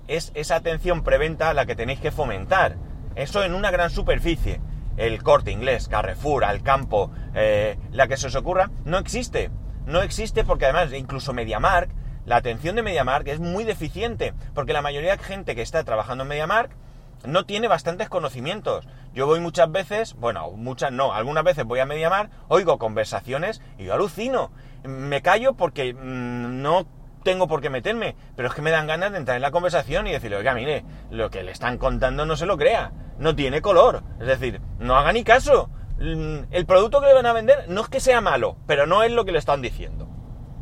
es 0.06 0.30
esa 0.34 0.56
atención 0.56 1.02
preventa 1.02 1.52
la 1.54 1.66
que 1.66 1.74
tenéis 1.74 2.00
que 2.00 2.12
fomentar. 2.12 2.76
Eso 3.16 3.42
en 3.42 3.54
una 3.54 3.70
gran 3.70 3.90
superficie. 3.90 4.60
El 4.96 5.22
corte 5.22 5.50
inglés, 5.50 5.88
Carrefour, 5.88 6.44
Alcampo, 6.44 7.10
eh, 7.34 7.78
la 7.90 8.06
que 8.06 8.16
se 8.16 8.28
os 8.28 8.34
ocurra, 8.34 8.70
no 8.84 8.98
existe. 8.98 9.50
No 9.86 10.02
existe 10.02 10.44
porque 10.44 10.66
además 10.66 10.92
incluso 10.92 11.32
MediaMark, 11.32 11.90
la 12.24 12.36
atención 12.36 12.76
de 12.76 12.82
MediaMark 12.82 13.26
es 13.28 13.40
muy 13.40 13.64
deficiente. 13.64 14.34
Porque 14.54 14.72
la 14.72 14.82
mayoría 14.82 15.16
de 15.16 15.22
gente 15.22 15.54
que 15.54 15.62
está 15.62 15.82
trabajando 15.84 16.22
en 16.22 16.28
MediaMark 16.28 16.70
no 17.24 17.44
tiene 17.44 17.68
bastantes 17.68 18.08
conocimientos. 18.08 18.86
Yo 19.14 19.26
voy 19.26 19.40
muchas 19.40 19.70
veces, 19.70 20.14
bueno, 20.14 20.50
muchas 20.52 20.92
no, 20.92 21.12
algunas 21.14 21.42
veces 21.42 21.64
voy 21.64 21.80
a 21.80 21.86
Mediamar, 21.86 22.30
oigo 22.48 22.78
conversaciones 22.78 23.62
y 23.78 23.84
yo 23.84 23.94
alucino. 23.94 24.50
Me 24.84 25.22
callo 25.22 25.54
porque 25.54 25.94
mm, 25.94 26.60
no 26.62 26.86
tengo 27.26 27.48
por 27.48 27.60
qué 27.60 27.70
meterme, 27.70 28.14
pero 28.36 28.46
es 28.46 28.54
que 28.54 28.62
me 28.62 28.70
dan 28.70 28.86
ganas 28.86 29.10
de 29.10 29.18
entrar 29.18 29.34
en 29.34 29.42
la 29.42 29.50
conversación 29.50 30.06
y 30.06 30.12
decirle, 30.12 30.36
oiga, 30.36 30.54
mire, 30.54 30.84
lo 31.10 31.28
que 31.28 31.42
le 31.42 31.50
están 31.50 31.76
contando 31.76 32.24
no 32.24 32.36
se 32.36 32.46
lo 32.46 32.56
crea, 32.56 32.92
no 33.18 33.34
tiene 33.34 33.60
color. 33.60 34.04
Es 34.20 34.28
decir, 34.28 34.60
no 34.78 34.96
haga 34.96 35.12
ni 35.12 35.24
caso. 35.24 35.68
Mm, 35.98 36.44
el 36.52 36.66
producto 36.66 37.00
que 37.00 37.08
le 37.08 37.14
van 37.14 37.26
a 37.26 37.32
vender 37.32 37.64
no 37.68 37.80
es 37.80 37.88
que 37.88 37.98
sea 37.98 38.20
malo, 38.20 38.58
pero 38.68 38.86
no 38.86 39.02
es 39.02 39.10
lo 39.10 39.24
que 39.24 39.32
le 39.32 39.38
están 39.38 39.60
diciendo. 39.60 40.08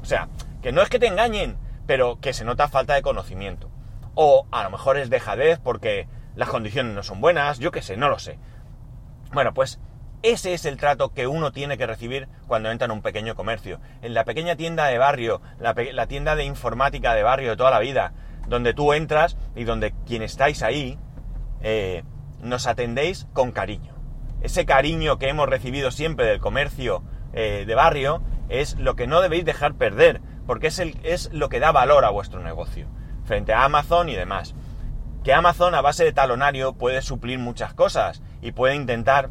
O 0.00 0.06
sea, 0.06 0.30
que 0.62 0.72
no 0.72 0.80
es 0.80 0.88
que 0.88 0.98
te 0.98 1.06
engañen, 1.06 1.58
pero 1.86 2.18
que 2.18 2.32
se 2.32 2.46
nota 2.46 2.68
falta 2.68 2.94
de 2.94 3.02
conocimiento. 3.02 3.70
O 4.14 4.46
a 4.50 4.64
lo 4.64 4.70
mejor 4.70 4.96
es 4.96 5.10
dejadez 5.10 5.60
porque 5.62 6.08
las 6.34 6.48
condiciones 6.48 6.94
no 6.94 7.02
son 7.02 7.20
buenas, 7.20 7.58
yo 7.58 7.72
qué 7.72 7.82
sé, 7.82 7.98
no 7.98 8.08
lo 8.08 8.18
sé. 8.18 8.38
Bueno, 9.34 9.52
pues 9.52 9.80
ese 10.24 10.54
es 10.54 10.64
el 10.64 10.78
trato 10.78 11.12
que 11.12 11.26
uno 11.26 11.52
tiene 11.52 11.76
que 11.76 11.86
recibir 11.86 12.28
cuando 12.46 12.70
entra 12.70 12.86
en 12.86 12.92
un 12.92 13.02
pequeño 13.02 13.34
comercio. 13.34 13.78
En 14.00 14.14
la 14.14 14.24
pequeña 14.24 14.56
tienda 14.56 14.86
de 14.86 14.96
barrio, 14.96 15.42
la, 15.58 16.06
tienda 16.06 16.34
de 16.34 16.44
informática 16.44 17.12
de 17.12 17.22
barrio 17.22 17.50
de 17.50 17.56
toda 17.58 17.70
la 17.70 17.78
vida, 17.78 18.14
donde 18.48 18.72
tú 18.72 18.94
entras 18.94 19.36
y 19.54 19.64
donde 19.64 19.92
quien 20.06 20.22
estáis 20.22 20.62
ahí 20.62 20.98
eh, 21.60 22.04
nos 22.40 22.66
atendéis 22.66 23.26
con 23.34 23.52
cariño. 23.52 23.94
Ese 24.40 24.64
cariño 24.64 25.18
que 25.18 25.28
hemos 25.28 25.46
recibido 25.46 25.90
siempre 25.90 26.24
del 26.24 26.40
comercio 26.40 27.02
eh, 27.34 27.64
de 27.66 27.74
barrio 27.74 28.22
es 28.48 28.78
lo 28.78 28.96
que 28.96 29.06
no 29.06 29.20
debéis 29.20 29.44
dejar 29.44 29.74
perder, 29.74 30.22
porque 30.46 30.68
es, 30.68 30.80
es 31.02 31.30
lo 31.34 31.50
que 31.50 31.60
da 31.60 31.70
valor 31.70 32.06
a 32.06 32.10
vuestro 32.10 32.40
negocio, 32.40 32.88
frente 33.26 33.52
a 33.52 33.64
Amazon 33.64 34.08
y 34.08 34.14
demás. 34.14 34.54
Que 35.22 35.34
Amazon 35.34 35.74
a 35.74 35.82
base 35.82 36.02
de 36.02 36.12
talonario 36.14 36.72
puede 36.72 37.02
suplir 37.02 37.38
muchas 37.38 37.74
cosas 37.74 38.22
y 38.40 38.52
puede 38.52 38.74
intentar 38.74 39.28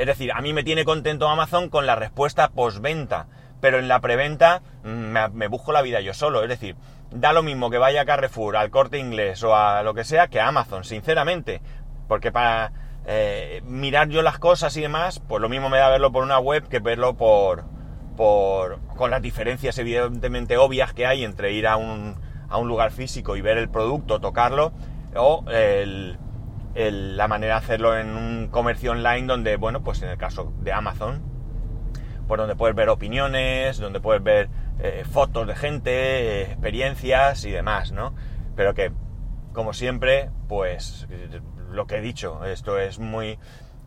es 0.00 0.06
decir, 0.06 0.32
a 0.32 0.40
mí 0.40 0.54
me 0.54 0.64
tiene 0.64 0.86
contento 0.86 1.28
Amazon 1.28 1.68
con 1.68 1.84
la 1.84 1.94
respuesta 1.94 2.48
postventa, 2.48 3.26
pero 3.60 3.78
en 3.78 3.86
la 3.86 4.00
preventa 4.00 4.62
mm, 4.82 5.28
me, 5.34 5.46
busco 5.46 5.72
la 5.72 5.82
vida 5.82 6.00
yo 6.00 6.14
solo. 6.14 6.42
Es 6.42 6.48
decir, 6.48 6.74
da 7.10 7.34
lo 7.34 7.42
mismo 7.42 7.68
que 7.68 7.76
vaya 7.76 8.00
a 8.00 8.04
Carrefour, 8.06 8.56
al 8.56 8.70
corte 8.70 8.96
inglés 8.96 9.42
o 9.42 9.54
a 9.54 9.82
lo 9.82 9.92
que 9.92 10.04
sea 10.04 10.28
que 10.28 10.40
a 10.40 10.48
Amazon, 10.48 10.84
sinceramente. 10.84 11.60
Porque 12.08 12.32
para 12.32 12.72
eh, 13.04 13.60
mirar 13.66 14.08
yo 14.08 14.22
las 14.22 14.38
cosas 14.38 14.74
y 14.78 14.80
demás, 14.80 15.20
pues 15.20 15.42
lo 15.42 15.50
mismo 15.50 15.68
me 15.68 15.76
da 15.76 15.90
verlo 15.90 16.10
por 16.10 16.24
una 16.24 16.38
web 16.38 16.66
que 16.66 16.78
verlo 16.78 17.18
por, 17.18 17.64
por 18.16 18.80
con 18.96 19.10
las 19.10 19.20
diferencias 19.20 19.76
evidentemente 19.76 20.56
obvias 20.56 20.94
que 20.94 21.04
hay 21.04 21.24
entre 21.24 21.52
ir 21.52 21.66
a 21.66 21.76
un, 21.76 22.16
a 22.48 22.56
un 22.56 22.68
lugar 22.68 22.90
físico 22.90 23.36
y 23.36 23.42
ver 23.42 23.58
el 23.58 23.68
producto, 23.68 24.18
tocarlo, 24.18 24.72
o 25.14 25.44
el 25.50 26.18
la 26.74 27.28
manera 27.28 27.54
de 27.54 27.58
hacerlo 27.58 27.98
en 27.98 28.16
un 28.16 28.48
comercio 28.48 28.92
online 28.92 29.26
donde, 29.26 29.56
bueno, 29.56 29.82
pues 29.82 30.02
en 30.02 30.08
el 30.10 30.18
caso 30.18 30.52
de 30.60 30.72
Amazon, 30.72 31.22
pues 32.28 32.38
donde 32.38 32.54
puedes 32.54 32.76
ver 32.76 32.88
opiniones, 32.88 33.78
donde 33.78 34.00
puedes 34.00 34.22
ver 34.22 34.48
eh, 34.78 35.04
fotos 35.10 35.46
de 35.46 35.56
gente, 35.56 36.42
experiencias 36.42 37.44
y 37.44 37.50
demás, 37.50 37.92
¿no? 37.92 38.14
Pero 38.54 38.72
que, 38.74 38.92
como 39.52 39.72
siempre, 39.72 40.30
pues 40.48 41.08
lo 41.70 41.86
que 41.86 41.96
he 41.96 42.00
dicho, 42.00 42.44
esto 42.44 42.78
es 42.78 42.98
muy, 42.98 43.38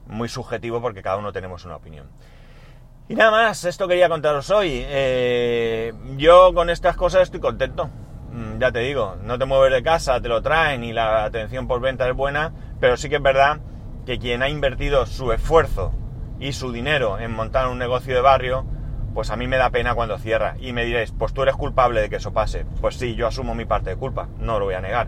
muy 0.08 0.30
subjetivo 0.30 0.82
porque 0.82 1.02
cada 1.02 1.18
uno 1.18 1.32
tenemos 1.32 1.66
una 1.66 1.78
opinión. 1.78 2.08
Y 3.10 3.16
nada 3.16 3.32
más, 3.32 3.66
esto 3.66 3.88
quería 3.88 4.08
contaros 4.08 4.50
hoy. 4.50 4.82
Eh, 4.86 5.94
yo 6.18 6.54
con 6.54 6.70
estas 6.70 6.96
cosas 6.96 7.24
estoy 7.24 7.42
contento. 7.42 7.90
Mm, 8.32 8.60
ya 8.60 8.72
te 8.72 8.80
digo, 8.80 9.16
no 9.22 9.38
te 9.38 9.46
mueves 9.46 9.72
de 9.72 9.84
casa, 9.84 10.20
te 10.22 10.28
lo 10.28 10.42
traen 10.42 10.84
y 10.84 10.94
la 10.94 11.26
atención 11.26 11.68
por 11.68 11.82
venta 11.82 12.08
es 12.10 12.16
buena, 12.16 12.52
pero 12.84 12.98
sí 12.98 13.08
que 13.08 13.16
es 13.16 13.22
verdad 13.22 13.62
que 14.06 14.20
quien 14.20 14.44
ha 14.44 14.50
invertido 14.50 15.06
su 15.06 15.32
esfuerzo 15.32 15.94
y 16.38 16.52
su 16.52 16.74
dinero 16.74 17.18
en 17.18 17.32
montar 17.32 17.70
un 17.70 17.80
negocio 17.80 18.14
de 18.14 18.20
barrio, 18.20 18.66
pues 19.14 19.30
a 19.30 19.38
mí 19.38 19.48
me 19.48 19.56
da 19.56 19.70
pena 19.70 19.96
cuando 19.96 20.18
cierra. 20.18 20.56
Y 20.60 20.74
me 20.74 20.84
diréis, 20.84 21.14
pues 21.14 21.34
tú 21.34 21.44
eres 21.44 21.56
culpable 21.56 22.02
de 22.02 22.10
que 22.10 22.18
eso 22.18 22.34
pase. 22.34 22.66
Pues 22.82 22.98
sí, 22.98 23.16
yo 23.16 23.26
asumo 23.26 23.56
mi 23.56 23.64
parte 23.64 23.92
de 23.92 23.96
culpa, 23.96 24.28
no 24.38 24.60
lo 24.60 24.66
voy 24.66 24.74
a 24.74 24.82
negar. 24.82 25.08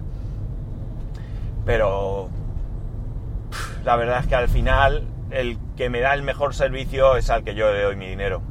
Pero 1.65 2.29
la 3.83 3.97
verdad 3.97 4.21
es 4.21 4.27
que 4.27 4.35
al 4.35 4.47
final 4.47 5.05
el 5.29 5.57
que 5.75 5.89
me 5.89 5.99
da 5.99 6.13
el 6.13 6.23
mejor 6.23 6.55
servicio 6.55 7.17
es 7.17 7.29
al 7.29 7.43
que 7.43 7.55
yo 7.55 7.73
le 7.73 7.81
doy 7.81 7.97
mi 7.97 8.07
dinero. 8.07 8.41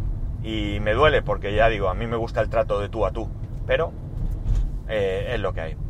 Y 0.42 0.80
me 0.80 0.92
duele 0.92 1.22
porque 1.22 1.54
ya 1.54 1.70
digo, 1.70 1.88
a 1.88 1.94
mí 1.94 2.06
me 2.06 2.16
gusta 2.16 2.42
el 2.42 2.50
trato 2.50 2.78
de 2.78 2.90
tú 2.90 3.06
a 3.06 3.10
tú. 3.10 3.30
Pero 3.66 3.90
eh, 4.86 5.30
es 5.32 5.40
lo 5.40 5.54
que 5.54 5.60
hay. 5.62 5.83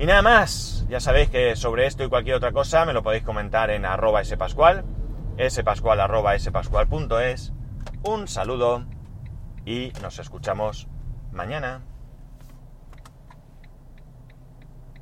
Y 0.00 0.06
nada 0.06 0.22
más, 0.22 0.86
ya 0.88 0.98
sabéis 0.98 1.28
que 1.28 1.54
sobre 1.56 1.84
esto 1.84 2.02
y 2.02 2.08
cualquier 2.08 2.36
otra 2.36 2.52
cosa 2.52 2.86
me 2.86 2.94
lo 2.94 3.02
podéis 3.02 3.22
comentar 3.22 3.68
en 3.68 3.84
arroba 3.84 4.24
spascual, 4.24 4.82
spascual 5.50 6.00
arroba 6.00 6.38
spascual.es. 6.38 7.52
Un 8.04 8.26
saludo 8.26 8.86
y 9.66 9.92
nos 10.00 10.18
escuchamos 10.18 10.88
mañana. 11.32 11.82